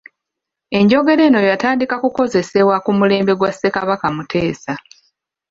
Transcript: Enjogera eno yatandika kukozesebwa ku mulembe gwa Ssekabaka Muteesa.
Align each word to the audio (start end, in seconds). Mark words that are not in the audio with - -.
Enjogera 0.79 1.21
eno 1.27 1.39
yatandika 1.49 1.95
kukozesebwa 2.03 2.75
ku 2.85 2.91
mulembe 2.99 3.33
gwa 3.35 3.51
Ssekabaka 3.53 4.07
Muteesa. 4.15 4.73